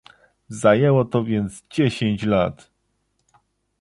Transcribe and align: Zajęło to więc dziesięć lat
Zajęło 0.49 1.05
to 1.05 1.23
więc 1.23 1.63
dziesięć 1.69 2.23
lat 2.23 2.71